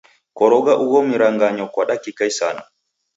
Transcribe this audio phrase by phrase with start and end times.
[0.37, 2.61] Koroga ugho mranganyo kwa dakika isanu.